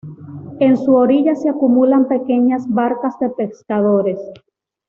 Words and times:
En 0.59 0.77
su 0.77 0.95
orilla 0.95 1.35
se 1.35 1.47
acumulan 1.47 2.07
pequeñas 2.07 2.67
barcas 2.67 3.19
de 3.19 3.29
pescadores. 3.29 4.17